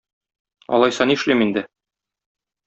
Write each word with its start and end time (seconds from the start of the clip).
Алайса 0.77 1.07
нишлим 1.11 1.45
инде? 1.47 1.65